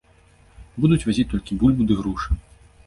Будуць 0.85 1.01
вазіць 1.09 1.29
толькі 1.35 1.59
бульбу 1.61 1.83
ды 1.91 2.01
грушы. 2.03 2.41